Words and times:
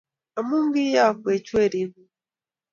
Amu 0.39 0.57
ki'yokwech 0.73 1.47
We-ring'ung', 1.55 2.11